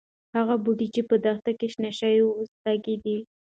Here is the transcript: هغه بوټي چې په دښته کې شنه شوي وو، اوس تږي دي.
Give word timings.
هغه 0.35 0.55
بوټي 0.63 0.87
چې 0.95 1.01
په 1.09 1.15
دښته 1.25 1.51
کې 1.59 1.67
شنه 1.73 1.91
شوي 1.99 2.21
وو، 2.23 2.35
اوس 2.39 2.51
تږي 2.63 2.95
دي. 3.03 3.17